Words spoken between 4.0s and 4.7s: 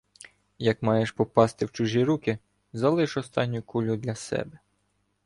себе.